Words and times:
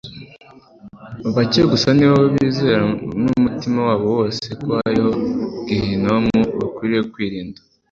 Bake 1.35 1.61
gusa 1.71 1.87
ni 1.97 2.05
bo 2.11 2.17
bizera 2.33 2.83
n'umutima 3.21 3.79
wabo 3.87 4.05
wose 4.17 4.45
ko 4.61 4.67
hariho 4.81 5.11
Gehinomu 5.67 6.37
bakwiriye 6.59 7.03
kwirinda, 7.13 7.59